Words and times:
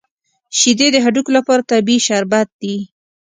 شیدې 0.59 0.87
د 0.93 0.97
هډوکو 1.05 1.31
لپاره 1.37 1.67
طبیعي 1.71 1.99
شربت 2.07 2.47
دی 2.61 2.77